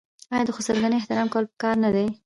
[0.33, 2.05] آیا د خسرګنۍ احترام کول پکار نه دي؟